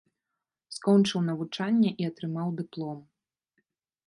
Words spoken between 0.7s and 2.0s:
Скончыў навучанне